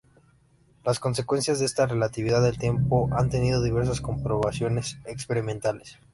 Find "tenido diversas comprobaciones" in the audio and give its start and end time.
3.29-4.97